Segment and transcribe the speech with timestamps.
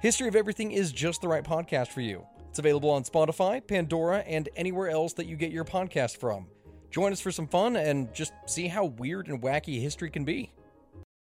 [0.00, 2.24] History of Everything is just the right podcast for you.
[2.50, 6.46] It's available on Spotify, Pandora, and anywhere else that you get your podcast from.
[6.92, 10.52] Join us for some fun and just see how weird and wacky history can be.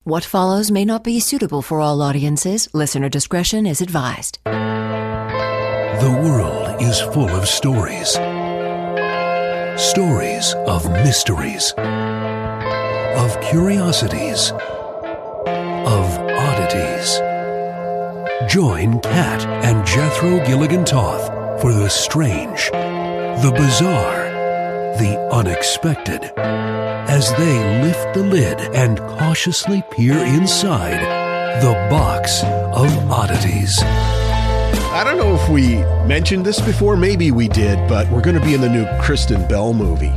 [0.04, 2.68] What follows may not be suitable for all audiences.
[2.72, 4.38] Listener discretion is advised.
[4.44, 8.12] The world is full of stories.
[9.78, 11.74] Stories of mysteries,
[13.18, 17.20] of curiosities, of oddities.
[18.48, 24.24] Join Kat and Jethro Gilligan Toth for the strange, the bizarre,
[24.98, 31.00] the unexpected as they lift the lid and cautiously peer inside
[31.62, 33.80] the box of oddities.
[33.82, 36.96] I don't know if we mentioned this before.
[36.96, 40.12] Maybe we did, but we're going to be in the new Kristen Bell movie.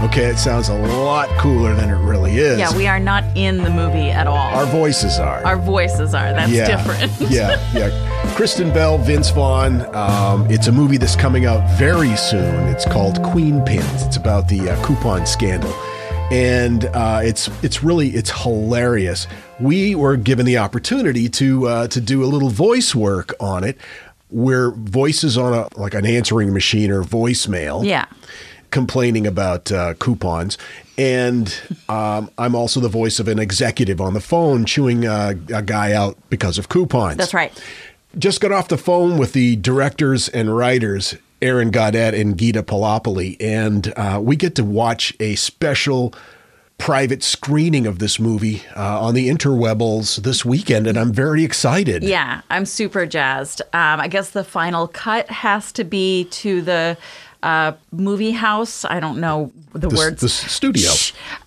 [0.00, 2.56] Okay, it sounds a lot cooler than it really is.
[2.56, 4.36] Yeah, we are not in the movie at all.
[4.36, 5.44] Our voices are.
[5.44, 6.32] Our voices are.
[6.32, 6.76] That's yeah.
[6.76, 7.12] different.
[7.32, 8.34] yeah, yeah.
[8.36, 9.82] Kristen Bell, Vince Vaughn.
[9.96, 12.68] Um, it's a movie that's coming out very soon.
[12.68, 14.06] It's called Queenpins.
[14.06, 15.72] It's about the uh, coupon scandal,
[16.30, 19.26] and uh, it's it's really it's hilarious.
[19.58, 23.76] We were given the opportunity to uh, to do a little voice work on it,
[24.30, 28.04] where voices on a like an answering machine or voicemail Yeah.
[28.70, 30.58] Complaining about uh, coupons.
[30.98, 31.54] And
[31.88, 35.92] um, I'm also the voice of an executive on the phone chewing uh, a guy
[35.92, 37.16] out because of coupons.
[37.16, 37.52] That's right.
[38.18, 43.36] Just got off the phone with the directors and writers, Aron Gaudet and Gita Pullapilly,
[43.38, 46.12] and uh, we get to watch a special
[46.78, 52.02] private screening of this movie uh, on the interwebbles this weekend, and I'm very excited.
[52.02, 53.60] Yeah, I'm super jazzed.
[53.72, 56.96] Um, I guess the final cut has to be to the
[57.42, 58.84] uh, movie house.
[58.84, 60.20] I don't know the, The, words.
[60.20, 60.90] the studio.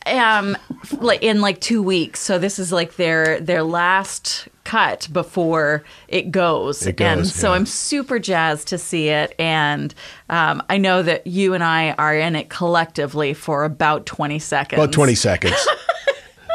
[0.05, 0.57] um,
[0.99, 2.19] like in like two weeks.
[2.19, 6.85] So this is like their their last cut before it goes.
[6.85, 7.55] It goes, and so yeah.
[7.55, 9.33] I'm super jazzed to see it.
[9.39, 9.93] And
[10.29, 14.81] um, I know that you and I are in it collectively for about 20 seconds.
[14.81, 15.55] About 20 seconds.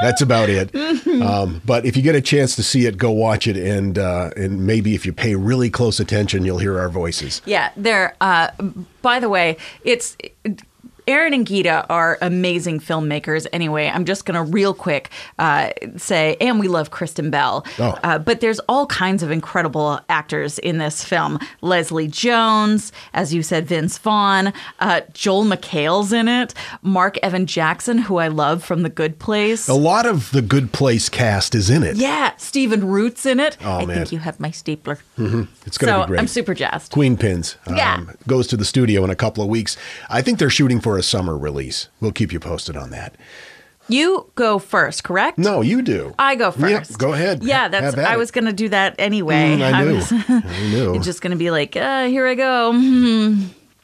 [0.03, 0.75] That's about it.
[1.17, 4.31] Um, but if you get a chance to see it, go watch it, and uh,
[4.37, 7.41] and maybe if you pay really close attention, you'll hear our voices.
[7.47, 8.15] Yeah, they're.
[8.21, 8.51] Uh,
[9.03, 10.17] by the way, it's.
[11.07, 13.47] Aron and Gita are amazing filmmakers.
[13.53, 17.65] Anyway, I'm just gonna real quick uh, say, and we love Kristen Bell.
[17.79, 17.99] Oh.
[18.03, 21.39] Uh, but there's all kinds of incredible actors in this film.
[21.61, 26.55] Leslie Jones, as you said, Vince Vaughn, uh, Joel McHale's in it.
[26.83, 29.69] Marc Evan Jackson, who I love from The Good Place.
[29.69, 31.97] A lot of the Good Place cast is in it.
[31.97, 33.57] Yeah, Stephen Root's in it.
[33.63, 33.97] Oh, I man.
[33.99, 34.99] think you have my stapler.
[35.17, 36.21] It's going to So be great.
[36.21, 36.93] I'm super jazzed.
[36.93, 38.05] Queen Pins um, Yeah.
[38.27, 39.77] goes to the studio in a couple of weeks.
[40.11, 41.89] I think they're shooting for a summer release.
[42.01, 43.15] We'll keep you posted on that.
[43.89, 45.39] You go first, correct?
[45.39, 46.13] No, you do.
[46.19, 46.99] I go Yeah, first.
[46.99, 47.45] go ahead.
[47.45, 47.97] Yeah, that's.
[47.97, 49.57] I was gonna do that anyway.
[49.59, 49.95] Mm, I knew.
[49.95, 51.01] was I knew.
[51.03, 52.73] just gonna be like, uh, here I go.
[52.73, 53.43] Hmm.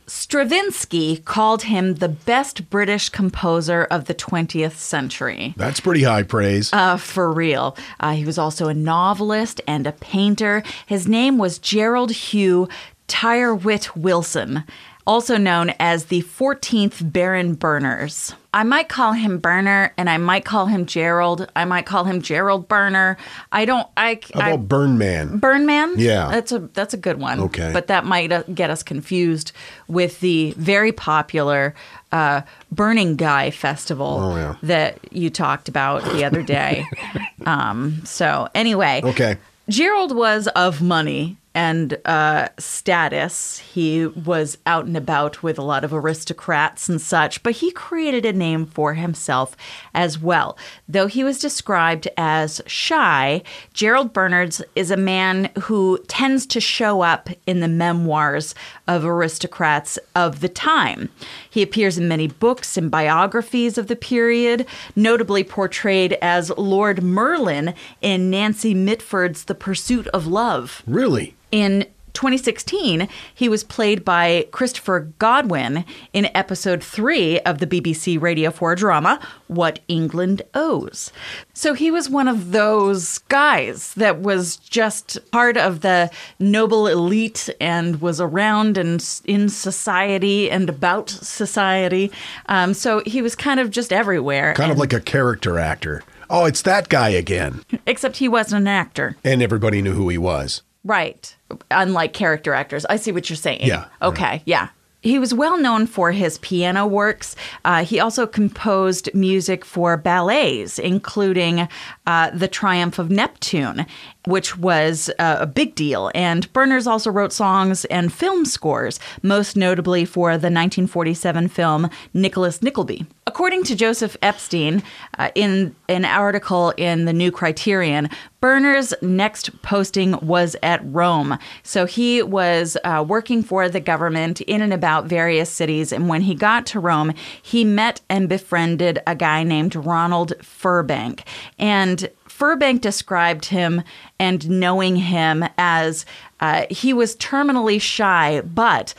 [0.09, 5.55] Stravinsky called him the best British composer of the 20th century.
[5.57, 6.73] That's pretty high praise.
[6.73, 7.77] Uh, for real.
[8.01, 10.63] Uh, he was also a novelist and a painter.
[10.87, 12.69] His name was Gerald Hugh
[13.09, 14.65] Tyrwhitt Wilson,
[15.07, 18.35] also known as the 14th Baron Berners.
[18.55, 21.51] I might call him Burner and I might call him Gerald.
[21.57, 23.17] I might call him Gerald Burner.
[23.51, 25.39] I don't, I, How I about Burn Man?
[25.39, 25.95] Burn Man?
[25.97, 26.29] Yeah.
[26.31, 27.41] That's a that's a good one.
[27.41, 27.71] Okay.
[27.73, 29.53] But that might uh, get us confused
[29.89, 31.75] with the very popular
[32.13, 34.57] uh, Burning Guy Festival Oh, yeah.
[34.63, 36.85] that you talked about the other day.
[37.47, 39.39] um, so anyway, Okay.
[39.71, 43.59] Gerald was of money and uh, status.
[43.59, 48.25] He was out and about with a lot of aristocrats and such, but he created
[48.25, 49.57] a name for himself
[49.95, 50.57] as well.
[50.89, 57.03] Though he was described as shy, Gerald Berners is a man who tends to show
[57.03, 58.55] up in the memoirs
[58.89, 61.11] of aristocrats of the time.
[61.49, 64.67] He appears in many books and biographies of the period,
[64.97, 70.83] notably portrayed as Lord Merlin in Nancy Mitford's The Pursuit of Love.
[70.87, 71.35] Really?
[71.53, 78.51] In 2016, he was played by Christopher Godwin in episode three of the BBC Radio
[78.51, 81.13] 4 drama, What England Owes.
[81.55, 87.49] So he was one of those guys that was just part of the noble elite
[87.61, 92.13] and was around and in society and about society.
[92.47, 94.55] Um, so he was kind of just everywhere.
[94.55, 96.03] Kind of like a character actor.
[96.31, 97.63] Oh, it's that guy again.
[97.87, 99.17] Except he wasn't an actor.
[99.23, 100.63] And everybody knew who he was.
[100.85, 101.37] Right.
[101.71, 102.85] Unlike character actors.
[102.87, 103.67] I see what you're saying.
[103.67, 103.87] Yeah.
[104.01, 104.43] Okay.
[104.45, 104.69] Yeah.
[105.03, 107.35] He was well known for his piano works.
[107.65, 111.67] Uh, he also composed music for ballets, including
[112.07, 113.85] uh, The Triumph of Neptune,
[114.27, 116.11] which was uh, a big deal.
[116.15, 122.63] And Berners also wrote songs and film scores, most notably for the 1947 film Nicholas
[122.63, 123.07] Nickleby.
[123.27, 124.83] According to Joseph Epstein,
[125.19, 128.11] uh, in an article in the New Criterion,
[128.41, 131.39] Berners' next posting was at Rome.
[131.63, 135.93] So he was uh, working for the government in and about various cities.
[135.93, 141.21] And when he got to Rome, he met and befriended a guy named Ronald Firbank.
[141.59, 143.83] And Firbank described him
[144.19, 146.05] and knowing him as
[146.41, 148.95] uh, he was terminally shy, but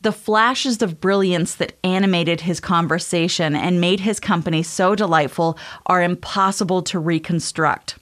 [0.00, 6.02] the flashes of brilliance that animated his conversation and made his company so delightful are
[6.02, 7.98] impossible to reconstruct.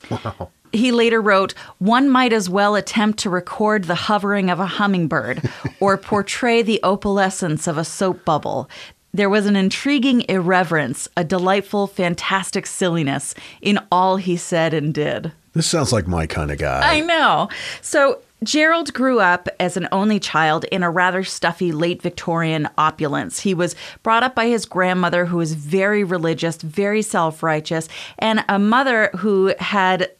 [0.73, 5.51] He later wrote, One might as well attempt to record the hovering of a hummingbird
[5.81, 8.69] or portray the opalescence of a soap bubble.
[9.13, 15.33] There was an intriguing irreverence, a delightful, fantastic silliness in all he said and did.
[15.55, 16.97] This sounds like my kind of guy.
[16.97, 17.49] I know.
[17.81, 23.41] So Gerald grew up as an only child in a rather stuffy late Victorian opulence.
[23.41, 27.89] He was brought up by his grandmother, who was very religious, very self righteous,
[28.19, 30.11] and a mother who had.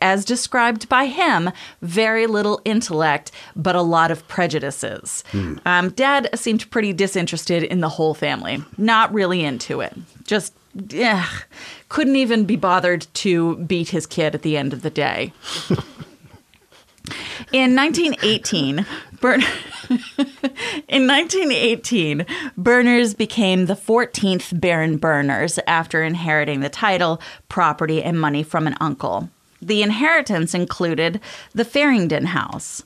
[0.00, 1.50] As described by him,
[1.82, 5.24] very little intellect, but a lot of prejudices.
[5.66, 9.94] Um, Dad seemed pretty disinterested in the whole family, not really into it.
[10.24, 10.54] Just
[11.88, 15.32] couldn't even be bothered to beat his kid at the end of the day.
[17.52, 18.86] In 1918,
[19.20, 19.42] Bern-
[20.88, 22.26] in 1918,
[22.56, 28.76] Berners became the 14th Baron Berners after inheriting the title, property, and money from an
[28.80, 29.28] uncle.
[29.66, 31.20] The inheritance included
[31.54, 32.82] the Faringdon House.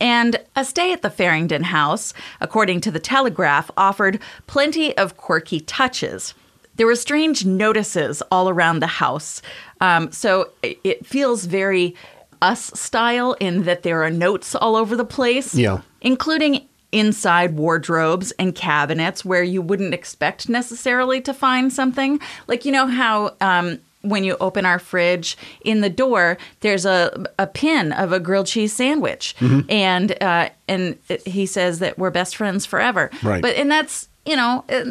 [0.00, 5.60] And a stay at the Faringdon House, according to the Telegraph, offered plenty of quirky
[5.60, 6.34] touches.
[6.76, 9.40] There were strange notices all around the house.
[9.80, 11.94] Um, so it- feels very
[12.42, 15.54] us style in that there are notes all over the place.
[15.54, 15.78] Yeah.
[16.00, 22.20] Including inside wardrobes and cabinets where you wouldn't expect necessarily to find something.
[22.46, 23.34] Like, you know how.
[23.40, 28.20] Um, when you open our fridge in the door, there's a a pin of a
[28.20, 29.34] grilled cheese sandwich,
[29.68, 33.10] and uh, and it- he says that we're best friends forever.
[33.22, 33.42] Right.
[33.42, 34.86] But and that's you know it,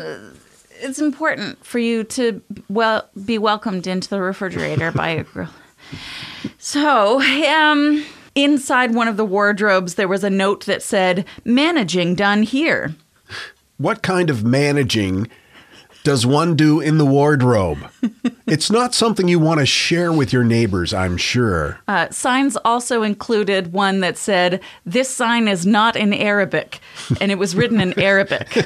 [0.82, 5.48] it's important for you to well be welcomed into the refrigerator by a grill.
[6.58, 8.06] So, um,
[8.36, 12.96] inside one of the wardrobes, there was a note that said, "Managing done here."
[13.78, 15.28] What kind of managing
[16.04, 17.80] does one do in the wardrobe?
[18.48, 21.80] it's not something you want to share with your neighbors, I'm sure.
[21.88, 26.80] Uh, signs also included one that said, "This sign is not in Arabic,"
[27.22, 28.48] and it was written in Arabic.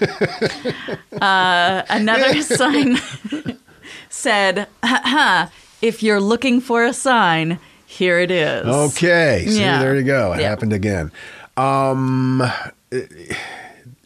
[1.21, 2.97] Uh, another sign
[4.09, 4.67] said,
[5.81, 9.79] "If you're looking for a sign, here it is." Okay, see, Yeah.
[9.79, 10.33] there you go.
[10.33, 10.49] It Yeah.
[10.49, 11.11] happened again.
[11.55, 12.43] Um,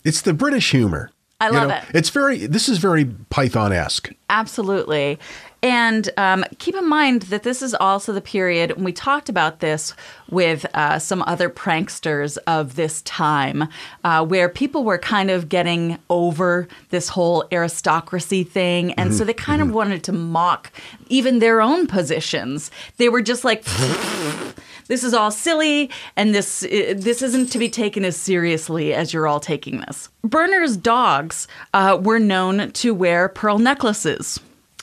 [0.03, 1.11] it's the British humor.
[1.41, 1.83] I You love know, it.
[1.95, 2.45] It's very.
[2.45, 4.11] This is very Python esque.
[4.29, 5.17] Absolutely.
[5.63, 9.59] And um, keep in mind that this is also the period, and we talked about
[9.59, 9.93] this
[10.29, 13.67] with uh, some other pranksters of this time,
[14.03, 18.93] uh, where people were kind of getting over this whole aristocracy thing.
[18.93, 20.71] And so they kind of wanted to mock
[21.09, 22.71] even their own positions.
[22.97, 23.63] They were just like,
[24.91, 29.25] this is all silly and this this isn't to be taken as seriously as you're
[29.25, 30.09] all taking this.
[30.21, 34.37] Berners' dogs uh, were known to wear pearl necklaces.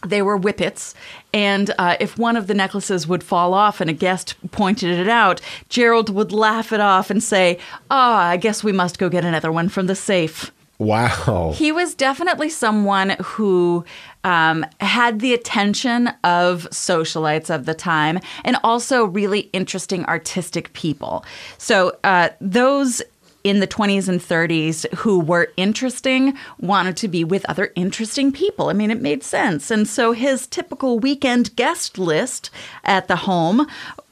[0.07, 0.95] They were whippets,
[1.35, 5.09] and uh, if one of the necklaces would fall off and a guest pointed it
[5.09, 7.59] out, Gerald would laugh it off and say,
[7.91, 11.53] "Ah, I guess we must go get another one from the safe." Wow.
[11.57, 13.85] He was definitely someone who
[14.25, 21.25] um, had the attention of socialites of the time and also really interesting artistic people.
[21.59, 23.03] So, uh, those
[23.45, 28.69] in the 20s and 30s who were interesting wanted to be with other interesting people.
[28.69, 29.71] I mean, it made sense.
[29.71, 32.51] And so, his typical weekend guest list
[32.85, 33.67] at the home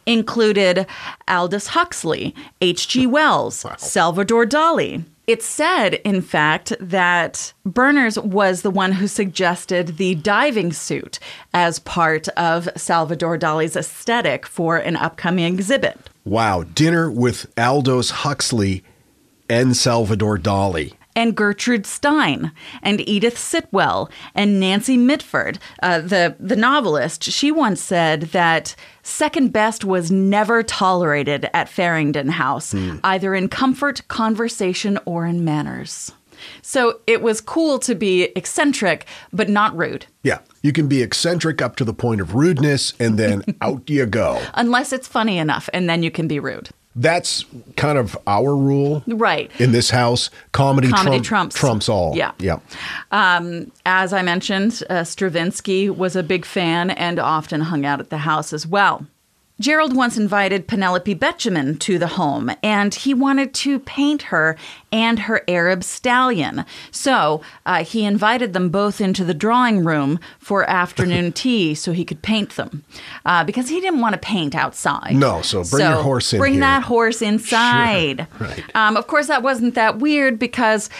[0.06, 0.86] included
[1.28, 3.06] Aldous Huxley, H.G.
[3.08, 5.04] Wells, Salvador Dali.
[5.26, 11.18] It's said, in fact, that Berners was the one who suggested the diving suit
[11.52, 15.98] as part of Salvador Dali's aesthetic for an upcoming exhibit.
[16.24, 18.84] Wow, dinner with Aldous Huxley
[19.48, 20.92] and Salvador Dali.
[21.16, 27.24] And Gertrude Stein and Edith Sitwell and Nancy Mitford, uh, the the novelist.
[27.24, 34.06] She once said that second best was never tolerated at Faringdon House, either in comfort,
[34.08, 36.12] conversation, or in manners.
[36.60, 41.62] So it was cool to be eccentric, but not rude, Yeah, you can be eccentric
[41.62, 44.42] up to the point of rudeness, and then out you go.
[44.52, 46.68] unless it's funny enough, and then you can be rude.
[46.98, 47.44] That's
[47.76, 49.50] kind of our rule Right.
[49.58, 50.30] in this house.
[50.52, 51.54] Comedy, Comedy trump- trumps.
[51.56, 52.16] trumps all.
[52.16, 52.32] Yeah.
[52.38, 52.58] yeah.
[53.12, 58.08] Um, as I mentioned, uh, Stravinsky was a big fan and often hung out at
[58.10, 59.06] the house as well.
[59.58, 64.56] Gerald once invited Penelope Betjeman to the home, and he wanted to paint her
[64.92, 66.64] and her Arab stallion.
[66.90, 72.04] So uh, he invited them both into the drawing room for afternoon tea so he
[72.04, 72.84] could paint them,
[73.24, 75.14] uh, because he didn't want to paint outside.
[75.16, 76.60] No, so bring your horse in Bring here.
[76.60, 77.22] that horse
[77.56, 78.26] inside.
[78.38, 78.62] right.
[78.76, 80.90] Um, of course, that wasn't that weird because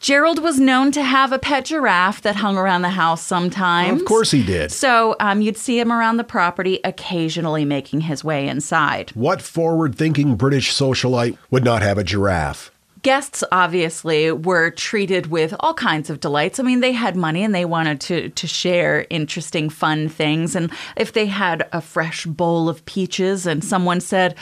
[0.00, 4.00] Gerald was known to have a pet giraffe that hung around the house sometimes.
[4.00, 4.70] Of course he did.
[4.70, 9.10] So um, you'd see him around the property, occasionally making his way inside.
[9.14, 12.70] What forward thinking British socialite would not have a giraffe?
[13.02, 16.58] Guests obviously were treated with all kinds of delights.
[16.58, 20.56] I mean, they had money and they wanted to to share interesting, fun things.
[20.56, 24.34] And if they had a fresh bowl of peaches and someone said,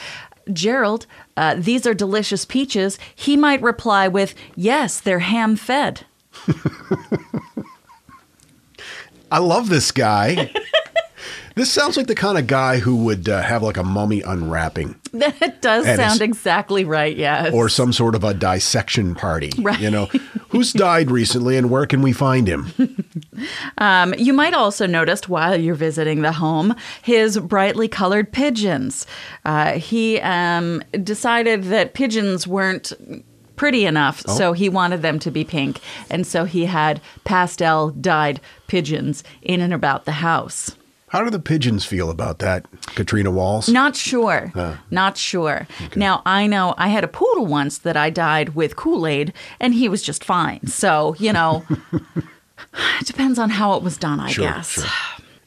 [0.53, 6.07] Gerald, uh, these are delicious peaches, he might reply with, Yes, they're ham fed.
[9.31, 10.53] I love this guy.
[11.57, 14.95] This sounds like the kind of guy who would uh, have like a mummy unwrapping
[15.13, 17.53] That does sound exactly right, yes.
[17.53, 19.51] or some sort of a dissection party.
[19.59, 19.81] Right.
[19.81, 20.07] You know,
[20.51, 22.73] who's died recently and where can we find him?
[23.79, 29.07] Um, you might also notice while you're visiting the home his brightly colored pigeons.
[29.45, 32.93] Uh, he um, decided that pigeons weren't
[33.57, 34.37] pretty enough, Oh.
[34.37, 39.61] so he wanted them to be pink, and so he had pastel dyed pigeons in
[39.61, 40.75] and about the house.
[41.17, 43.71] How do the pigeons feel about that, Katrina Walls?
[43.71, 44.53] Not sure.
[44.91, 45.67] Not sure.
[45.97, 49.73] Now, I know I had a poodle once that I dyed with Kool Aid, and
[49.73, 50.67] he was just fine.
[50.67, 51.65] So, you know,
[53.01, 54.73] it depends on how it was done, I Sure, guess.
[54.73, 54.85] sure.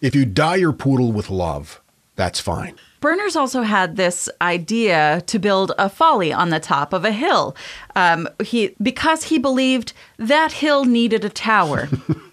[0.01, 1.79] If you dye your poodle with love,
[2.15, 2.73] that's fine.
[2.99, 7.55] Berners also had this idea to build a folly on the top of a hill,
[7.95, 11.87] um, he because he believed that hill needed a tower.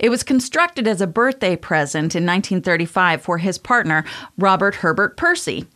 [0.00, 4.04] it was constructed as a birthday present in 1935 for his partner
[4.38, 5.66] Robert Herbert Percy,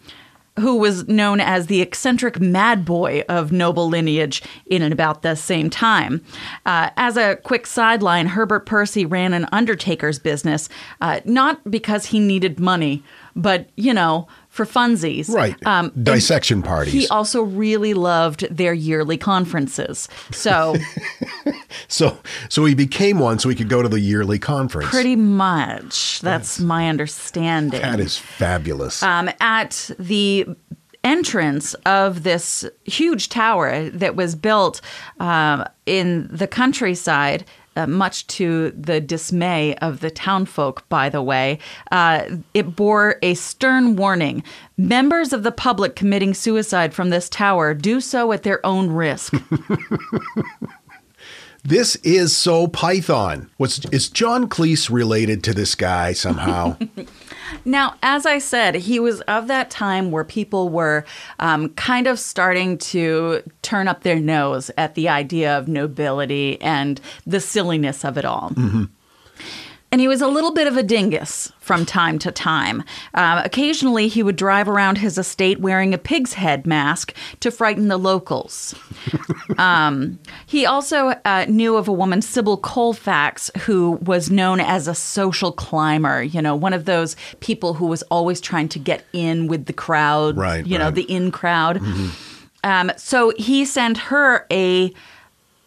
[0.58, 5.34] who was known as the eccentric mad boy of noble lineage in and about the
[5.34, 6.24] same time.
[6.64, 10.68] Uh, as a quick sideline, Herbert Percy ran an undertaker's business,
[11.00, 13.02] uh, not because he needed money,
[13.36, 15.28] but, you know, for funsies.
[15.28, 15.56] Right.
[15.66, 16.92] Um, Dissection parties.
[16.92, 20.08] He also really loved their yearly conferences.
[20.30, 20.76] So,
[21.88, 22.18] So,
[22.48, 24.90] so he became one so he could go to the yearly conference.
[24.90, 27.80] pretty much, that's my understanding.
[27.82, 29.02] That is fabulous.
[29.02, 30.46] um, at the
[31.02, 34.80] entrance of this huge tower that was built
[35.20, 37.44] um, in the countryside.
[37.76, 41.58] Uh, much to the dismay of the townfolk, by the way,
[41.90, 44.44] uh, it bore a stern warning.
[44.76, 49.34] Members of the public committing suicide from this tower do so at their own risk.
[51.64, 53.50] this is so Python.
[53.56, 56.76] What's is John Cleese related to this guy somehow?
[57.64, 61.04] Now, as I said, he was of that time where people were
[61.38, 67.00] um, kind of starting to turn up their nose at the idea of nobility and
[67.26, 68.52] the silliness of it all.
[69.94, 72.82] And he was a little bit of a dingus from time to time.
[73.14, 77.86] Uh, occasionally, he would drive around his estate wearing a pig's head mask to frighten
[77.86, 78.74] the locals.
[79.56, 84.96] um, he also uh, knew of a woman, Sibyl Colefax, who was known as a
[84.96, 86.24] social climber.
[86.24, 89.72] You know, one of those people who was always trying to get in with the
[89.72, 90.36] crowd.
[90.36, 91.80] Right, You know, the in crowd.
[92.64, 94.92] Um, so he sent her a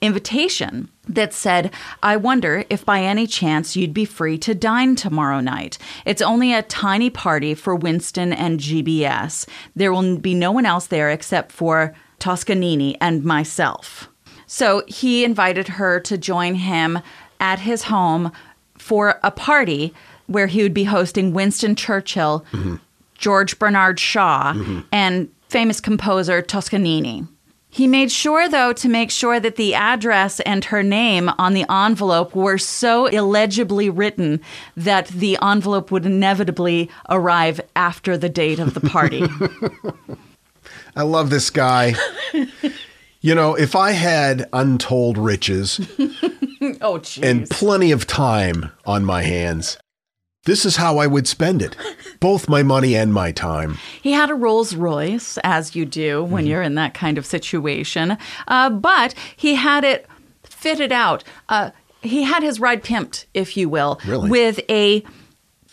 [0.01, 1.71] invitation that said,
[2.03, 5.77] I wonder if by any chance you'd be free to dine tomorrow night.
[6.05, 9.47] It's only a tiny party for Winston and GBS.
[9.75, 14.09] There will be no one else there except for Toscanini and myself.
[14.47, 16.99] So he invited her to join him
[17.39, 18.31] at his home
[18.77, 19.93] for a party
[20.27, 22.45] where he would be hosting Winston Churchill,
[23.17, 24.79] George Bernard Shaw, Mm-hmm.
[24.91, 27.25] and famous composer Toscanini.
[27.69, 31.65] He made sure, though, to make sure that the address and her name on the
[31.69, 34.41] envelope were so illegibly written
[34.75, 39.23] that the envelope would inevitably arrive after the date of the party.
[40.95, 41.93] I love this guy.
[43.21, 45.79] you know, if I had untold riches
[46.81, 49.77] oh, and plenty of time on my hands,
[50.47, 51.75] this is how I would spend it.
[52.19, 53.77] Both my money and my time.
[54.01, 56.49] He had a Rolls Royce, as you do when Mm-hmm.
[56.51, 60.07] you're in that kind of situation, uh, but he had it
[60.43, 61.23] fitted out.
[61.47, 61.69] Uh,
[62.01, 64.29] he had his ride pimped, if you will, Really?
[64.29, 65.03] with a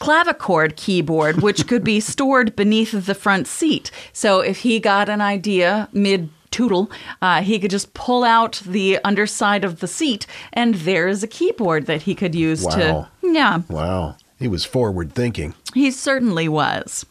[0.00, 3.90] clavichord keyboard, which could be stored beneath the front seat.
[4.12, 6.90] So if he got an idea mid tootle,
[7.22, 11.86] uh, he could just pull out the underside of the seat, and there's a keyboard
[11.86, 12.70] that he could use Wow.
[12.74, 13.08] to.
[13.22, 13.62] Yeah.
[13.68, 14.16] Wow.
[14.44, 15.54] He was forward thinking.
[15.72, 17.06] He certainly was.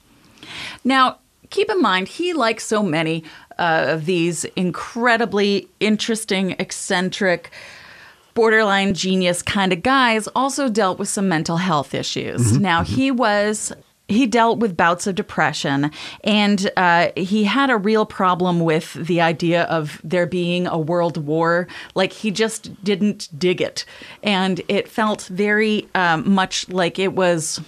[0.83, 1.17] Now,
[1.49, 3.23] keep in mind, he, like so many
[3.57, 7.49] uh, of these incredibly interesting, eccentric,
[8.35, 12.55] borderline genius kind of guys, also dealt with some mental health issues.
[12.59, 13.73] Now, he was.
[14.13, 15.91] He dealt with bouts of depression,
[16.23, 21.17] and uh, he had a real problem with the idea of there being a world
[21.17, 21.67] war.
[21.95, 23.85] Like, he just didn't dig it.
[24.21, 27.59] And it felt very um, much like it was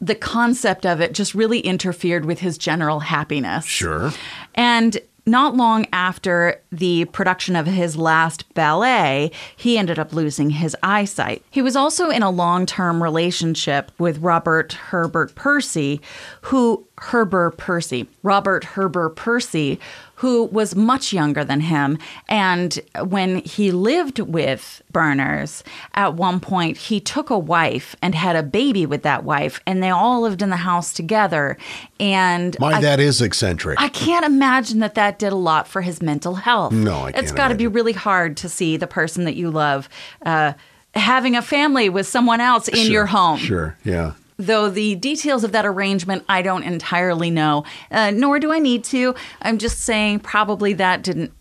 [0.00, 3.64] the concept of it just really interfered with his general happiness.
[3.64, 4.12] Sure.
[4.54, 10.76] And not long after the production of his last ballet, he ended up losing his
[10.82, 11.42] eyesight.
[11.50, 16.00] He was also in a long term relationship with Robert Herbert Percy,
[16.42, 19.80] who, Herbert Percy, Robert Herbert Percy,
[20.24, 21.98] who was much younger than him.
[22.30, 25.62] And when he lived with Berners,
[25.92, 29.82] at one point, he took a wife and had a baby with that wife, and
[29.82, 31.58] they all lived in the house together.
[32.00, 33.78] And My, I- that is eccentric.
[33.78, 36.72] I can't imagine that that did a lot for his mental health.
[36.72, 39.50] No, I can't It's got to be really hard to see the person that you
[39.50, 39.90] love
[40.24, 40.54] uh,
[40.94, 43.36] having a family with someone else in Sure, your home.
[43.36, 43.76] Sure.
[43.84, 44.12] Yeah.
[44.36, 48.82] Though the details of that arrangement, I don't entirely know, uh, nor do I need
[48.84, 49.14] to.
[49.42, 51.32] I'm just saying probably that didn't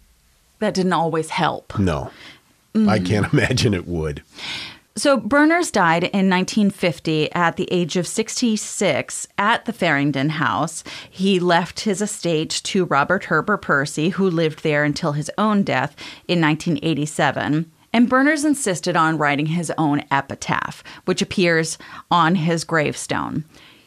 [0.60, 1.78] that didn't always help.
[1.80, 2.12] No.
[2.76, 3.06] I Mm.
[3.06, 4.22] can't imagine it would.
[4.96, 10.84] So Berners died in 1950 at the age of 66 at the Faringdon House.
[11.10, 15.96] He left his estate to Robert Herbert Percy, who lived there until his own death
[16.28, 17.72] in 1987.
[17.94, 21.78] And Berners insisted on writing his own epitaph, which appears
[22.10, 23.46] on his gravestone.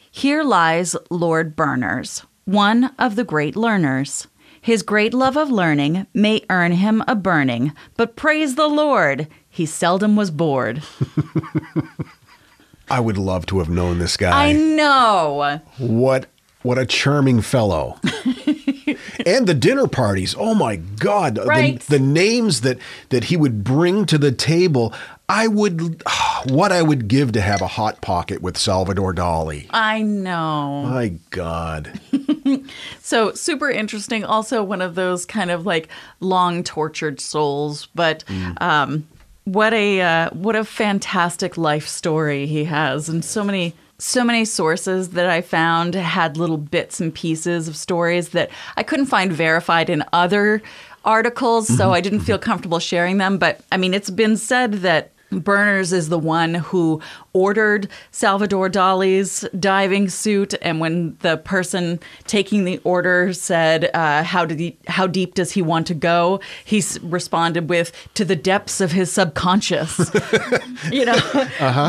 [0.09, 4.27] Here lies Lord Berners, one of the great learners.
[4.61, 9.65] His great love of learning may earn him a burning, but praise the Lord, he
[9.65, 10.83] seldom was bored.
[12.89, 14.47] I would love to have known this guy.
[14.49, 15.61] I know.
[15.77, 16.27] What
[16.63, 17.99] what a charming fellow.
[19.25, 20.35] and the dinner parties.
[20.37, 21.35] Oh my god.
[21.35, 21.79] The- Right.
[21.81, 22.77] The, names that
[23.09, 24.93] that he would bring to the table.
[25.29, 26.01] I would
[26.49, 29.67] what I would give to have a hot pocket with Salvador Dali.
[29.71, 30.83] I know.
[30.83, 31.99] My god.
[33.01, 34.23] So super interesting.
[34.23, 35.89] Also, one of those kind of like
[36.21, 38.23] long tortured souls, but
[38.59, 39.07] um,
[39.47, 44.43] what a uh, what a fantastic life story he has, and so many so many
[44.43, 49.31] sources that I found had little bits and pieces of stories that I couldn't find
[49.31, 50.61] verified in other
[51.05, 53.37] articles, so I didn't feel comfortable sharing them.
[53.37, 55.11] But I mean, it's been said that.
[55.31, 57.01] Berners is the one who
[57.33, 64.45] ordered Salvador Dali's diving suit, and when the person taking the order said, uh, "How
[64.45, 64.77] did he?
[64.87, 68.91] How deep does he want to go?" He s- responded with, "To the depths of
[68.93, 69.97] his subconscious."
[70.91, 71.19] you know,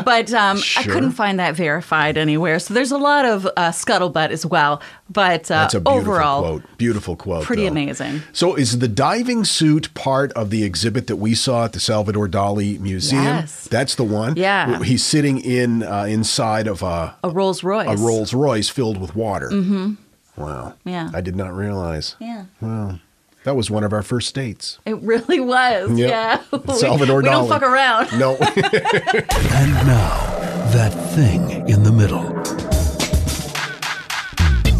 [0.04, 2.58] but um, I couldn't find that verified anywhere.
[2.58, 4.82] So there's a lot of uh, scuttlebutt as well.
[5.10, 6.62] But uh, That's a beautiful overall, quote.
[6.76, 7.44] Beautiful quote.
[7.44, 7.68] pretty though.
[7.68, 8.22] amazing.
[8.32, 12.28] So is the diving suit part of the exhibit that we saw at the Salvador
[12.28, 13.27] Dali Museum?
[13.36, 13.68] Yes.
[13.68, 14.36] That's the one.
[14.36, 14.82] Yeah.
[14.82, 17.88] He's sitting in uh, inside of a a Rolls Royce.
[17.88, 19.50] a Rolls Royce filled with water.
[19.50, 19.94] Mm-hmm.
[20.36, 20.74] Wow.
[20.84, 21.10] Yeah.
[21.14, 22.16] I did not realize.
[22.20, 22.44] Yeah.
[22.60, 23.00] Wow.
[23.44, 24.78] That was one of our first dates.
[24.84, 25.96] It really was.
[25.98, 26.10] Yep.
[26.10, 26.42] Yeah.
[26.66, 27.48] We- Salvador we, don't Dali.
[27.48, 28.12] fuck around.
[28.18, 28.36] No.
[28.40, 30.18] And now,
[30.72, 32.24] that thing in the middle.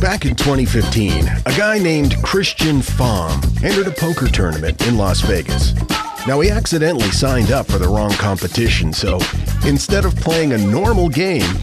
[0.01, 5.73] Back in 2015, a guy named Christian Pham entered a poker tournament in Las Vegas.
[6.29, 9.19] Now, he accidentally signed up for the wrong competition, so
[9.65, 11.57] instead of playing a normal game,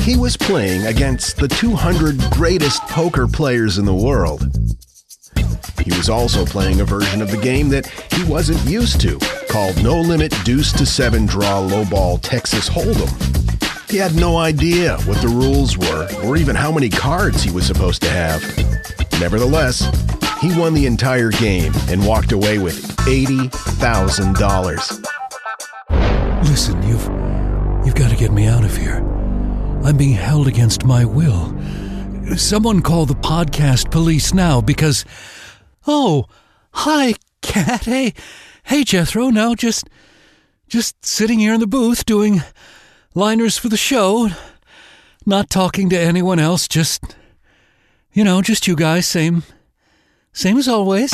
[0.00, 4.42] he was playing against the 200 greatest poker players in the world.
[5.84, 9.80] He was also playing a version of the game that he wasn't used to, called
[9.84, 13.88] No Limit Deuce to 7 Draw Lowball Texas Hold'em.
[13.88, 17.64] He had no idea what the rules were or even how many cards he was
[17.64, 18.42] supposed to have.
[19.20, 19.86] Nevertheless,
[20.40, 25.04] he won the entire game and walked away with $80,000.
[26.44, 27.06] Listen, you've
[27.84, 28.96] you've got to get me out of here.
[29.84, 31.54] I'm being held against my will.
[32.36, 35.04] Someone call the podcast police now because
[35.86, 36.26] Oh,
[36.72, 37.84] hi, Kat.
[37.86, 38.12] Hey,
[38.64, 39.30] hey, Jethro.
[39.30, 39.88] No, just
[40.68, 42.42] just sitting here in the booth doing
[43.14, 44.28] liners for the show.
[45.24, 47.02] Not talking to anyone else, just
[48.12, 49.42] you know, just you guys, same
[50.38, 51.10] same as always.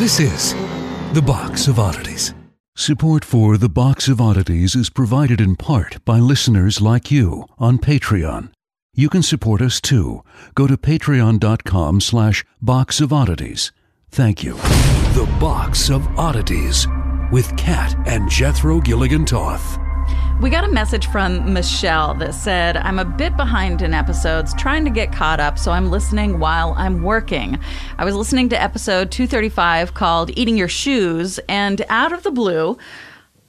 [0.00, 0.54] This is
[1.12, 2.34] The Box of Oddities.
[2.76, 7.78] Support for The Box of Oddities is provided in part by listeners like you on
[7.78, 8.50] Patreon.
[8.92, 10.24] You can support us too.
[10.56, 13.70] Go to patreon.com slash box of oddities.
[14.10, 14.54] Thank you.
[15.14, 16.88] The Box of Oddities
[17.30, 19.78] with Kat and Jethro Gilligan Toth.
[20.40, 24.84] We got a message from Michelle that said, I'm a bit behind in episodes, trying
[24.84, 27.58] to get caught up, so I'm listening while I'm working.
[27.98, 32.78] I was listening to episode 235 called Eating Your Shoes, and out of the blue,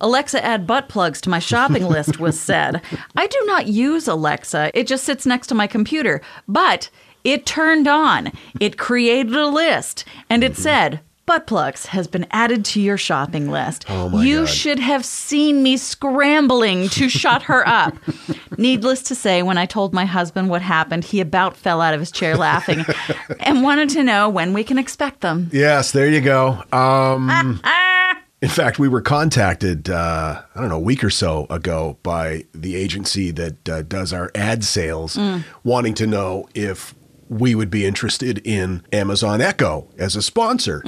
[0.01, 2.81] Alexa, add butt plugs to my shopping list was said.
[3.15, 6.21] I do not use Alexa, it just sits next to my computer.
[6.47, 6.89] But
[7.23, 12.65] it turned on, it created a list, and it said, Butt plugs has been added
[12.65, 13.85] to your shopping list.
[13.87, 14.49] Oh my you God.
[14.49, 17.95] should have seen me scrambling to shut her up.
[18.57, 21.99] Needless to say, when I told my husband what happened, he about fell out of
[21.99, 22.83] his chair laughing
[23.41, 25.51] and wanted to know when we can expect them.
[25.53, 26.63] Yes, there you go.
[26.71, 27.61] Um,
[28.41, 32.45] in fact, we were contacted, uh, I don't know, a week or so ago by
[32.53, 35.15] the agency that uh, does our ad sales,
[35.63, 36.95] wanting to know if
[37.29, 40.81] we would be interested in Amazon Echo as a sponsor.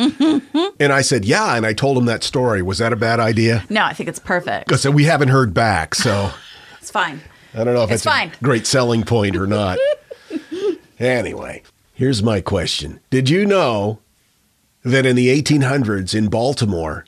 [0.79, 1.55] And I said, yeah.
[1.55, 2.61] And I told him that story.
[2.63, 3.63] Was that a bad idea?
[3.69, 4.71] No, I think it's perfect.
[4.71, 5.93] I said, we haven't heard back.
[5.93, 6.31] So
[6.79, 7.21] It's fine.
[7.53, 8.31] I don't know if It's fine.
[8.31, 9.77] a great selling point or not.
[10.99, 11.61] anyway,
[11.93, 13.99] here's my question Did you know
[14.83, 17.05] that in the 1800s in Baltimore,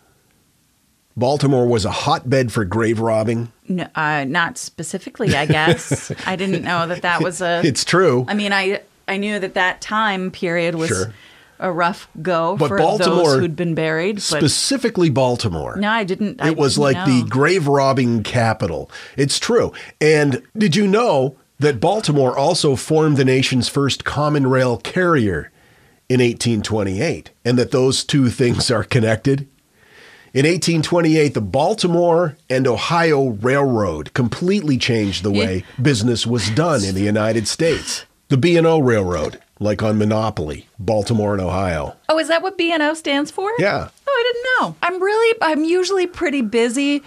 [1.17, 3.51] Baltimore was a hotbed for grave robbing?
[3.67, 6.11] No, uh, not specifically, I guess.
[6.27, 7.61] I didn't know that that was a.
[7.65, 8.25] It's true.
[8.27, 11.13] I mean, I I knew that that time period was Sure.
[11.59, 14.15] a rough go But for Baltimore- those who'd been buried.
[14.15, 15.75] But Specifically, Baltimore.
[15.77, 16.41] no, I didn't.
[16.41, 18.89] I It was didn't like the grave robbing capital.
[19.17, 19.71] It's true.
[20.01, 25.51] And did you know that Baltimore also formed the nation's first common rail carrier
[26.09, 29.47] in 1828 and that those two things are connected?
[30.33, 36.95] In 1828, the Baltimore and Ohio Railroad completely changed the way business was done in
[36.95, 38.05] the United States.
[38.33, 41.95] The B&O Railroad, like on Monopoly, Baltimore and Ohio.
[42.09, 43.51] Oh, is that what B&O stands for?
[43.59, 43.89] Yeah.
[44.07, 44.75] Oh, I didn't know.
[44.81, 47.03] I'm really, I'm usually pretty busy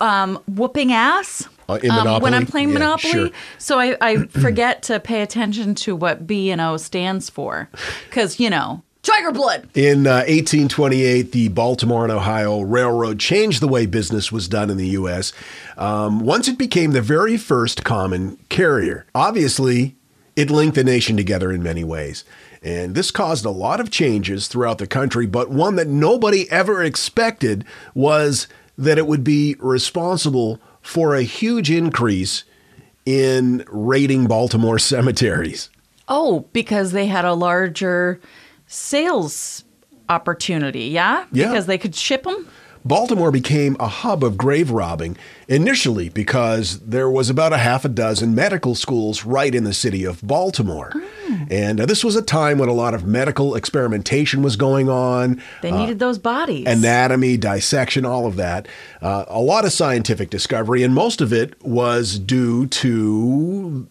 [0.00, 1.46] um, whooping ass.
[1.68, 3.30] Uh, in um, when I'm playing Yeah, Monopoly, sure.
[3.58, 7.68] so I, I forget to pay attention to what B and O stands for,
[8.08, 9.68] because you know, Tiger Blood.
[9.74, 14.78] In uh, 1828, the Baltimore and Ohio Railroad changed the way business was done in
[14.78, 15.34] the U.S.
[15.76, 19.04] Um, once it became the very first common carrier.
[19.14, 19.96] Obviously,
[20.36, 22.24] it linked the nation together in many ways.
[22.62, 26.82] And this caused a lot of changes throughout the country, but one that nobody ever
[26.82, 27.64] expected
[27.94, 32.44] was that it would be responsible for a huge increase
[33.06, 35.70] in raiding Baltimore cemeteries.
[36.08, 38.20] Oh, because they had a larger
[38.66, 39.64] sales
[40.08, 41.24] opportunity, yeah?
[41.32, 41.48] Yeah.
[41.48, 42.48] Because they could ship them?
[42.84, 45.16] Baltimore became a hub of grave robbing
[45.48, 50.04] initially because there was about a half a dozen medical schools right in the city
[50.04, 50.92] of Baltimore.
[51.50, 55.42] And uh, this was a time when a lot of medical experimentation was going on.
[55.62, 56.66] They needed those bodies.
[56.66, 58.66] Anatomy, dissection, all of that.
[59.00, 63.86] Uh, a lot of scientific discovery, and most of it was due to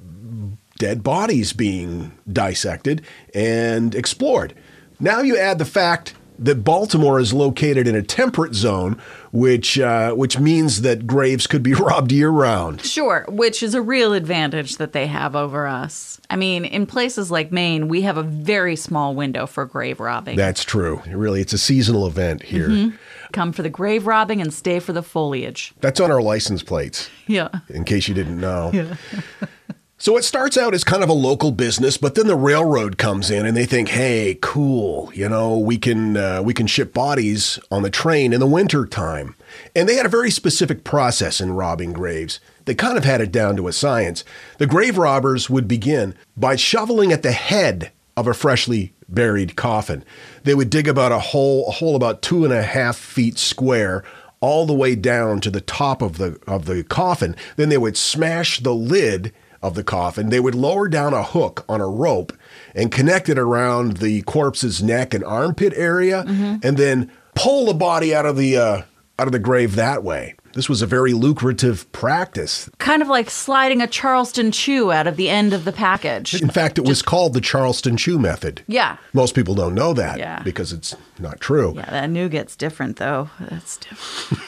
[0.79, 4.53] dead bodies being dissected and explored.
[4.99, 8.99] Now you add the fact that Baltimore is located in a temperate zone,
[9.31, 12.81] which uh, which means that graves could be robbed year round.
[12.83, 16.19] Sure, which is a real advantage that they have over us.
[16.29, 20.37] I mean, in places like Maine, we have a very small window for grave robbing.
[20.37, 21.01] That's true.
[21.07, 22.93] Really, it's a seasonal event here.
[23.31, 25.73] Come for the grave robbing and stay for the foliage.
[25.81, 27.09] That's on our license plates.
[27.27, 27.49] Yeah.
[27.69, 28.71] in case you didn't know.
[29.99, 33.29] so it starts out as kind of a local business, but then the railroad comes
[33.29, 37.59] in and they think, "Hey, cool, you know, we can uh, we can ship bodies
[37.69, 39.35] on the train in the winter time."
[39.75, 42.39] And they had a very specific process in robbing graves.
[42.63, 44.23] They kind of had it down to a science.
[44.57, 50.05] The grave robbers would begin by shoveling at the head of a freshly buried coffin.
[50.43, 54.03] They would dig about a hole, a hole about two and a half feet square
[54.39, 57.35] all the way down to the top of the of the coffin.
[57.57, 60.29] Then they would smash the lid of the coffin.
[60.29, 62.31] They would lower down a hook on a rope
[62.75, 68.13] and connect it around the corpse's neck and armpit area, and then pull the body
[68.15, 68.81] out of the uh,
[69.17, 70.35] out of the grave that way.
[70.53, 72.69] This was a very lucrative practice.
[72.79, 76.41] Kind of like sliding a Charleston chew out of the end of the package.
[76.41, 78.63] In fact, it was called the Charleston Chew method.
[78.67, 78.97] Yeah.
[79.13, 80.41] Most people don't know that Yeah.
[80.41, 81.73] because it's not true.
[81.75, 83.29] Yeah, that nougat's different though.
[83.39, 84.43] That's different.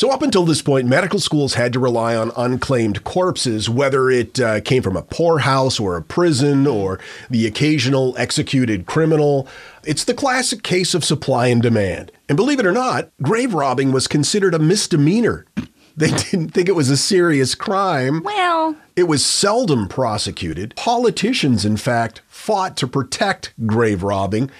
[0.00, 4.40] So, up until this point, medical schools had to rely on unclaimed corpses, whether it
[4.40, 9.46] uh, came from a poorhouse or a prison or the occasional executed criminal.
[9.84, 12.12] It's the classic case of supply and demand.
[12.30, 15.44] And believe it or not, grave robbing was considered a misdemeanor.
[15.96, 18.22] They didn't think it was a serious crime.
[18.22, 20.74] Well, It was seldom prosecuted.
[20.76, 24.50] Politicians, in fact, fought to protect grave robbing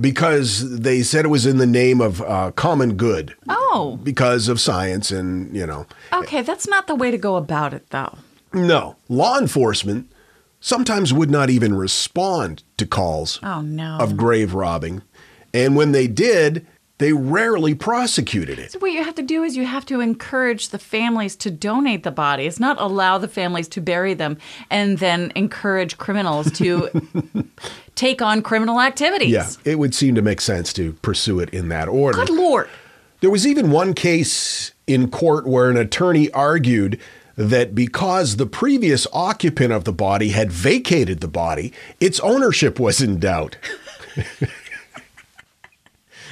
[0.00, 3.34] because they said it was in the name of uh, common good.
[3.48, 3.98] Oh.
[4.02, 5.86] Because of science and, you know.
[6.12, 8.16] okay, that's not the way to go about it though.
[8.52, 8.96] No.
[9.08, 10.10] Law enforcement
[10.60, 13.98] sometimes would not even respond to calls Oh no.
[14.00, 15.02] of grave robbing.
[15.54, 16.66] And when they did,
[17.00, 18.72] they rarely prosecuted it.
[18.72, 22.02] So what you have to do is you have to encourage the families to donate
[22.02, 24.36] the bodies, not allow the families to bury them,
[24.68, 26.90] and then encourage criminals to
[27.94, 29.30] take on criminal activities.
[29.30, 32.18] Yeah, it would seem to make sense to pursue it in that order.
[32.18, 32.68] Good lord.
[33.20, 37.00] There was even one case in court where an attorney argued
[37.36, 43.00] that because the previous occupant of the body had vacated the body, its ownership was
[43.00, 43.56] in doubt.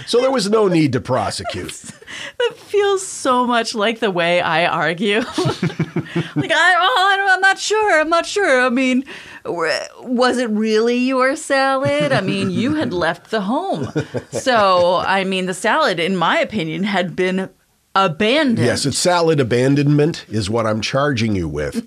[0.07, 1.75] so there was no need to prosecute.
[2.39, 5.19] That feels so much like the way I argue.
[5.19, 8.01] like I, oh, I'm not sure.
[8.01, 8.63] I'm not sure.
[8.63, 9.05] I mean,
[9.45, 12.13] was it really your salad?
[12.13, 13.93] I mean, you had left the home,
[14.31, 17.51] so I mean, the salad, in my opinion, had been
[17.95, 18.67] abandoned.
[18.67, 21.87] Yes, it's salad abandonment is what I'm charging you with.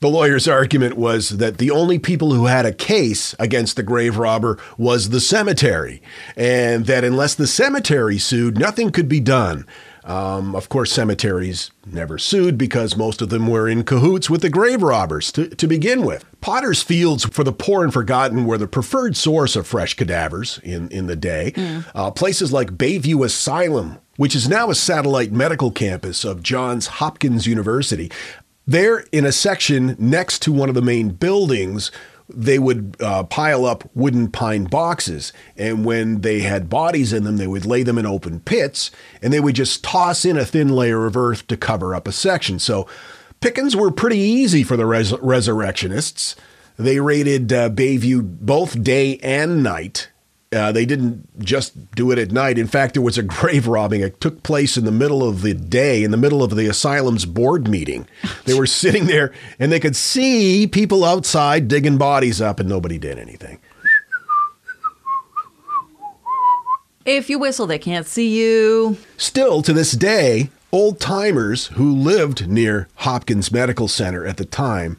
[0.00, 4.18] The lawyer's argument was that the only people who had a case against the grave
[4.18, 6.02] robber was the cemetery,
[6.36, 9.66] and that unless the cemetery sued, nothing could be done.
[10.04, 14.50] Um, of course, cemeteries never sued because most of them were in cahoots with the
[14.50, 16.24] grave robbers to, to begin with.
[16.40, 20.88] Potter's fields for the poor and forgotten were the preferred source of fresh cadavers in,
[20.90, 21.52] in the day.
[21.92, 27.48] Uh, places like Bayview Asylum, which is now a satellite medical campus of Johns Hopkins
[27.48, 28.08] University,
[28.66, 31.92] there, in a section next to one of the main buildings,
[32.28, 35.32] they would uh, pile up wooden pine boxes.
[35.56, 38.90] And when they had bodies in them, they would lay them in open pits
[39.22, 42.12] and they would just toss in a thin layer of earth to cover up a
[42.12, 42.58] section.
[42.58, 42.88] So
[43.40, 46.34] pickings were pretty easy for the res- resurrectionists.
[46.76, 50.08] They raided uh, Bayview both day and night.
[50.52, 52.56] Uh, they didn't just do it at night.
[52.56, 54.00] In fact, there was a grave robbing.
[54.00, 57.24] It took place in the middle of the day, in the middle of the asylum's
[57.24, 58.06] board meeting.
[58.44, 62.98] They were sitting there and they could see people outside digging bodies up, and nobody
[62.98, 63.58] did anything.
[67.04, 68.96] If you whistle, they can't see you.
[69.16, 74.98] Still, to this day, old timers who lived near Hopkins Medical Center at the time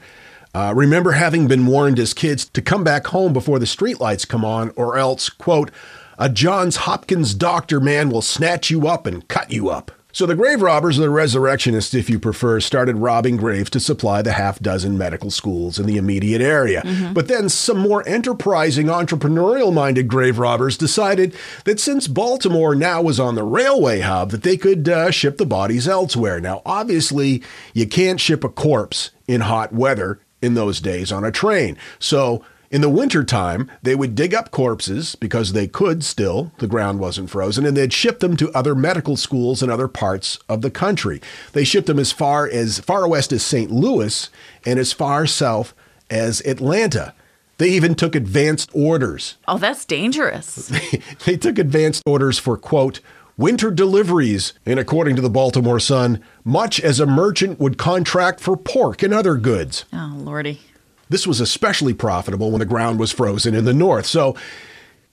[0.58, 4.44] uh, remember having been warned as kids to come back home before the streetlights come
[4.44, 5.70] on, or else, quote,
[6.18, 9.92] a Johns Hopkins doctor man will snatch you up and cut you up.
[10.12, 14.24] So the grave robbers, or the resurrectionists, if you prefer, started robbing graves to supply
[14.24, 16.82] the half dozen medical schools in the immediate area.
[17.14, 23.20] But then some more enterprising, entrepreneurial minded grave robbers decided that since Baltimore now was
[23.20, 26.42] on the railway hub, that they could uh, ship the bodies elsewhere.
[26.42, 27.44] Now, obviously,
[27.76, 31.78] you can't ship a corpse in hot weather in those days on a train.
[32.00, 37.00] So in the wintertime, they would dig up corpses because they could still, the ground
[37.00, 40.72] wasn't frozen, and they'd ship them to other medical schools in other parts of the
[40.72, 41.22] country.
[41.54, 43.72] They shipped them as far as far west as St.
[43.72, 44.30] Louis
[44.66, 45.74] and as far south
[46.10, 47.14] as Atlanta.
[47.58, 49.38] They even took advanced orders.
[49.48, 50.72] Oh, that's dangerous.
[51.26, 53.00] They took advanced orders for, quote,
[53.38, 58.58] winter deliveries, and according to the Baltimore Sun, much as a merchant would contract for
[58.58, 59.86] pork and other goods.
[59.94, 60.62] Oh, lordy.
[61.10, 64.06] This was especially profitable when the ground was frozen in the north.
[64.06, 64.36] So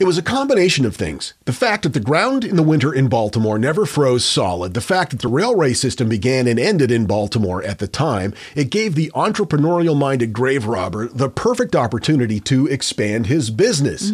[0.01, 1.35] it was a combination of things.
[1.45, 5.13] The fact that the ground in the winter in Baltimore never froze solid, the fact
[5.13, 9.13] that the railway system began and ended in Baltimore at the time, it gave the
[9.15, 14.11] entrepreneurial minded grave robber the perfect opportunity to expand his business.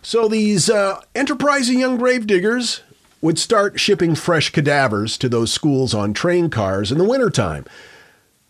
[0.00, 2.80] So these uh, enterprising young grave diggers
[3.20, 7.64] would start shipping fresh cadavers to those schools on train cars in the wintertime.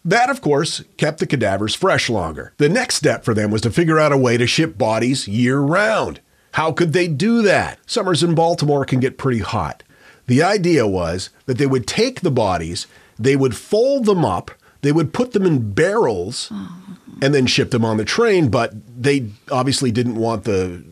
[0.05, 2.55] That, of course, kept the cadavers fresh longer.
[2.57, 5.61] The next step for them was to figure out a way to ship bodies year
[5.61, 6.21] round.
[6.53, 7.79] How could they do that?
[7.87, 9.83] Summers in Baltimore can get pretty hot.
[10.27, 12.87] The idea was that they would take the bodies,
[13.19, 16.97] they would fold them up, they would put them in barrels, oh.
[17.21, 18.49] and then ship them on the train.
[18.49, 20.85] But they obviously didn't want the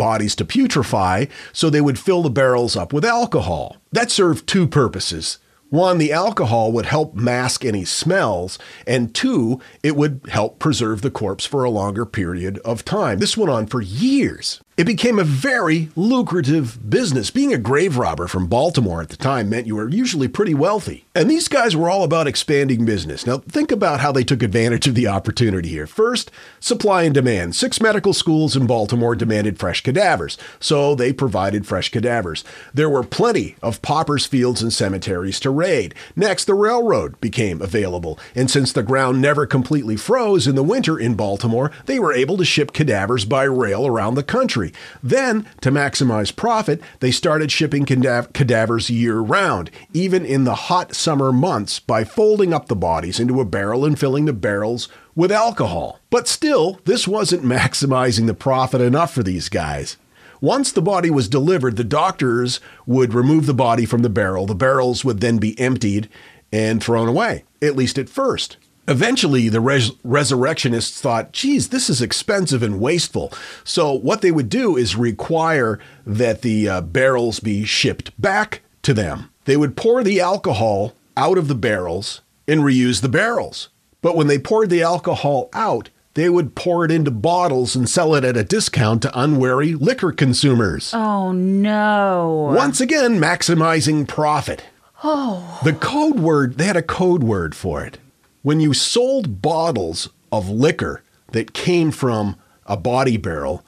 [0.00, 3.76] bodies to putrefy, so they would fill the barrels up with alcohol.
[3.92, 5.38] That served two purposes.
[5.68, 8.58] One, the alcohol would help mask any smells,
[8.88, 13.20] and two, it would help preserve the corpse for a longer period of time.
[13.20, 14.60] This went on for years.
[14.80, 17.30] It became a very lucrative business.
[17.30, 21.04] Being a grave robber from Baltimore at the time meant you were usually pretty wealthy.
[21.14, 23.26] And these guys were all about expanding business.
[23.26, 25.86] Now, think about how they took advantage of the opportunity here.
[25.86, 27.56] First, supply and demand.
[27.56, 32.42] Six medical schools in Baltimore demanded fresh cadavers, so they provided fresh cadavers.
[32.72, 35.94] There were plenty of paupers' fields and cemeteries to raid.
[36.16, 40.98] Next, the railroad became available, and since the ground never completely froze in the winter
[40.98, 44.69] in Baltimore, they were able to ship cadavers by rail around the country.
[45.02, 50.94] Then, to maximize profit, they started shipping cadav- cadavers year round, even in the hot
[50.94, 55.32] summer months, by folding up the bodies into a barrel and filling the barrels with
[55.32, 56.00] alcohol.
[56.10, 59.96] But still, this wasn't maximizing the profit enough for these guys.
[60.40, 64.46] Once the body was delivered, the doctors would remove the body from the barrel.
[64.46, 66.08] The barrels would then be emptied
[66.50, 68.56] and thrown away, at least at first.
[68.90, 73.32] Eventually, the res- resurrectionists thought, geez, this is expensive and wasteful.
[73.62, 78.92] So, what they would do is require that the uh, barrels be shipped back to
[78.92, 79.30] them.
[79.44, 83.68] They would pour the alcohol out of the barrels and reuse the barrels.
[84.02, 88.16] But when they poured the alcohol out, they would pour it into bottles and sell
[88.16, 90.92] it at a discount to unwary liquor consumers.
[90.92, 92.52] Oh no.
[92.56, 94.64] Once again, maximizing profit.
[95.04, 95.60] Oh.
[95.62, 97.98] The code word, they had a code word for it.
[98.42, 103.64] When you sold bottles of liquor that came from a body barrel,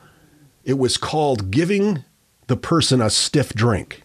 [0.65, 2.05] it was called giving
[2.47, 4.03] the person a stiff drink.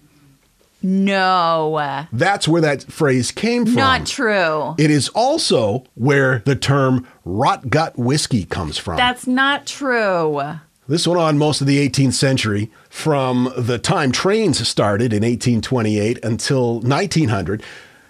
[0.81, 2.05] No.
[2.11, 3.75] That's where that phrase came from.
[3.75, 4.75] Not true.
[4.77, 8.97] It is also where the term rot gut whiskey comes from.
[8.97, 10.59] That's not true.
[10.87, 16.23] This went on most of the 18th century, from the time trains started in 1828
[16.23, 17.61] until 1900.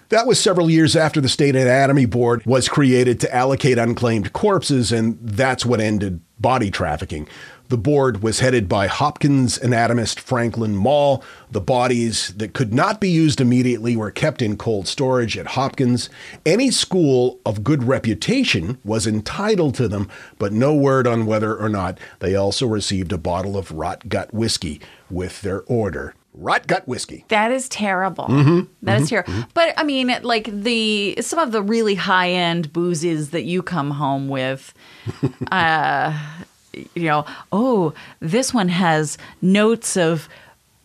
[0.09, 4.93] That was several years after the State Anatomy Board was created to allocate unclaimed corpses,
[4.93, 7.27] and that's what ended body trafficking.
[7.67, 11.21] The board was headed by Hopkins anatomist Franklin Mall.
[11.51, 16.09] The bodies that could not be used immediately were kept in cold storage at Hopkins.
[16.45, 21.67] Any school of good reputation was entitled to them, but no word on whether or
[21.67, 26.13] not they also received a bottle of rot gut whiskey with their order.
[26.39, 27.25] Rot gut whiskey.
[27.29, 28.27] That is terrible.
[28.83, 29.33] That is terrible.
[29.53, 33.91] But I mean, like the some of the really high end boozes that you come
[33.91, 34.73] home with,
[35.51, 36.17] uh,
[36.93, 40.29] you know, oh, this one has notes of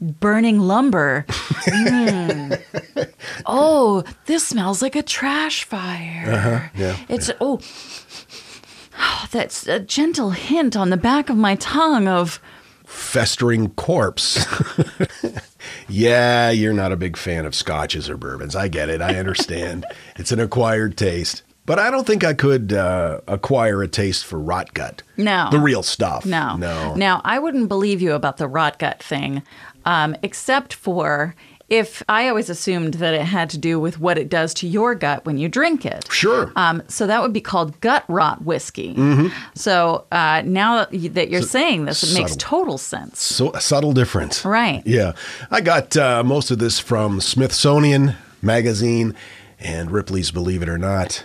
[0.00, 1.26] burning lumber.
[1.62, 2.60] Mm.
[3.46, 6.70] Oh, this smells like a trash fire.
[6.74, 7.60] yeah, It's oh,
[9.30, 12.40] that's a gentle hint on the back of my tongue of
[12.92, 14.44] Festering corpse.
[15.88, 18.54] yeah, you're not a big fan of scotches or bourbons.
[18.54, 19.00] I get it.
[19.00, 19.86] I understand.
[20.16, 21.42] it's an acquired taste.
[21.64, 25.02] But I don't think I could uh, acquire a taste for rot gut.
[25.16, 25.48] No.
[25.50, 26.26] The real stuff.
[26.26, 26.56] No.
[26.56, 26.94] No.
[26.94, 29.42] Now, I wouldn't believe you about the rot gut thing,
[29.84, 31.36] um, except for
[31.72, 34.94] if I always assumed that it had to do with what it does to your
[34.94, 36.06] gut when you drink it.
[36.12, 36.52] Sure.
[36.54, 38.94] Um, so that would be called gut rot whiskey.
[38.94, 39.28] Mm-hmm.
[39.54, 43.22] So uh, now that you're saying this, it makes total sense.
[43.22, 44.44] So a subtle difference.
[44.44, 44.82] Right.
[44.84, 45.12] Yeah.
[45.50, 49.16] I got uh, most of this from Smithsonian Magazine
[49.58, 51.24] and Ripley's Believe It or Not.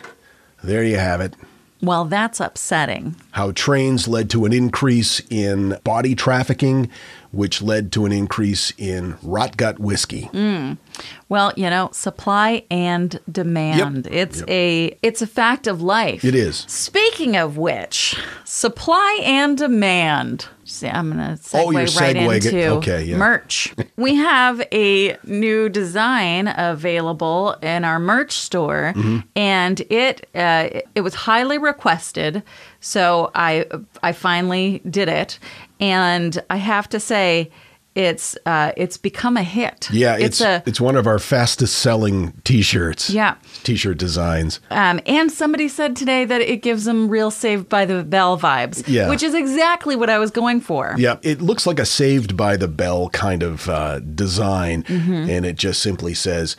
[0.64, 1.34] There you have it.
[1.82, 3.18] Well, that's upsetting.
[3.32, 6.90] How trains led to an increase in body trafficking,
[7.38, 10.30] which led to an increase in rot gut whiskey.
[11.30, 14.08] Well, you know, supply and demand.
[14.08, 14.50] It's Yep.
[14.50, 16.26] a it's a fact of life.
[16.26, 16.65] It is.
[16.67, 20.47] Speaking of which, supply and demand.
[20.63, 22.45] See, I'm going to segue Oh, right segueing it.
[22.45, 23.15] into Okay, yeah.
[23.17, 23.73] merch.
[23.95, 29.19] we have a new design available in our merch store, Mm-hmm.
[29.36, 32.43] and it uh, it was highly requested.
[32.80, 33.65] So I
[34.04, 35.39] I finally did it,
[35.80, 37.52] and I have to say.
[37.96, 39.90] It's uh, it's become a hit.
[39.92, 43.10] Yeah, it's it's, a one of our fastest selling t-shirts.
[43.10, 43.38] Yeah.
[43.63, 44.60] T-shirt designs.
[44.70, 48.88] Um, and somebody said today that it gives them real Saved by the Bell vibes,
[48.88, 49.10] Yeah.
[49.10, 50.94] which is exactly what I was going for.
[50.96, 55.32] Yeah, it looks like a saved by the bell kind of uh, design Mm-hmm.
[55.32, 56.56] and it just simply says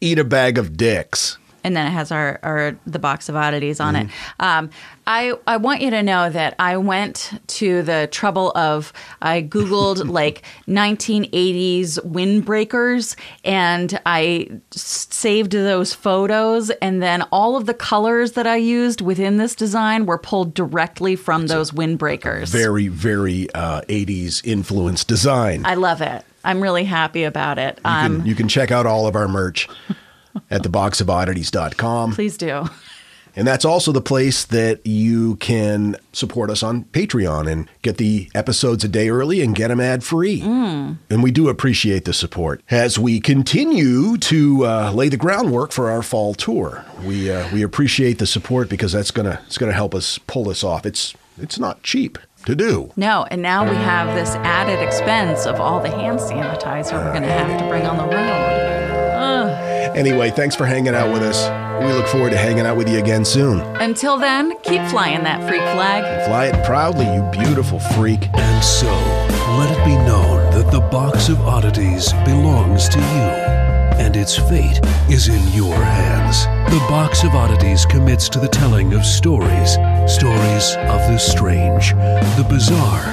[0.00, 1.36] eat a bag of dicks.
[1.64, 4.06] And then it has our, our the box of oddities on it.
[4.06, 4.44] Mm-hmm.
[4.44, 4.70] Um,
[5.06, 10.08] I I want you to know that I went to the trouble of I googled
[10.10, 18.46] like 1980s windbreakers and I saved those photos and then all of the colors that
[18.46, 22.48] I used within this design were pulled directly from those windbreakers.
[22.48, 25.64] Very, very uh, 80s influenced design.
[25.64, 26.24] I love it.
[26.44, 27.76] I'm really happy about it.
[27.76, 29.68] you, Um, can, you can check out all of our merch
[30.50, 32.12] at theboxofoddities.com.
[32.12, 32.66] please do.
[33.34, 38.30] And that's also the place that you can support us on Patreon and get the
[38.34, 40.42] episodes a day early and get them ad free.
[40.42, 45.90] And we do appreciate the support as we continue to uh, lay the groundwork for
[45.90, 46.84] our fall tour.
[47.02, 50.62] We uh, we appreciate the support because that's gonna it's gonna help us pull this
[50.62, 50.84] off.
[50.84, 52.92] It's it's not cheap to do.
[52.96, 57.22] No, and now we have this added expense of all the hand sanitizer we're going
[57.22, 58.61] to have to bring on the road.
[59.94, 61.46] Anyway, thanks for hanging out with us.
[61.84, 63.60] We look forward to hanging out with you again soon.
[63.60, 66.26] Until then, keep flying that freak flag.
[66.26, 68.28] Fly it proudly, you beautiful freak.
[68.34, 68.90] And so,
[69.58, 73.28] let it be known that the box of oddities belongs to you,
[74.00, 74.80] and its fate
[75.10, 76.46] is in your hands.
[76.72, 79.76] The box of oddities commits to the telling of stories
[80.06, 83.04] stories of the strange, the bizarre,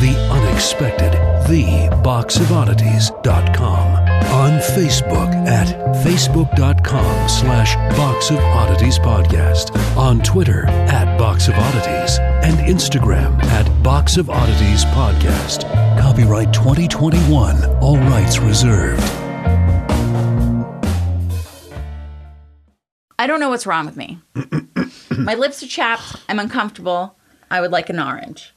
[0.00, 1.14] the unexpected.
[1.48, 4.17] TheBoxOfOddities.com.
[4.48, 9.76] On Facebook at facebook.com slash Box of Oddities Podcast.
[9.94, 12.18] On Twitter at Box of Oddities.
[12.18, 15.70] And Instagram at Box of Oddities Podcast.
[16.00, 17.62] Copyright 2021.
[17.82, 19.02] All rights reserved.
[23.18, 24.18] I don't know what's wrong with me.
[25.10, 26.16] My lips are chapped.
[26.26, 27.18] I'm uncomfortable.
[27.50, 28.54] I would like an orange.